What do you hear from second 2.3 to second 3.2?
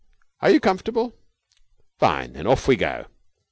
Then off we go."